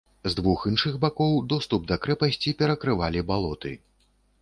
[0.31, 3.79] З двух іншых бакоў доступ да крэпасці перакрывалі балоты.